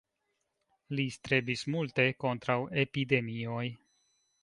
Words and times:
Li 0.99 1.05
strebis 1.17 1.63
multe 1.75 2.07
kontraŭ 2.25 2.59
epidemioj. 2.89 3.65